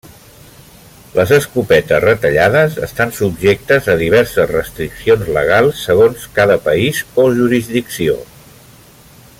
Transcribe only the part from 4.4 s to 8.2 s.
restriccions legals segons cada país o jurisdicció.